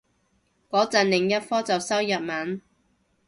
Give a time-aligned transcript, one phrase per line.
[0.71, 2.59] 個陣另一科就修日文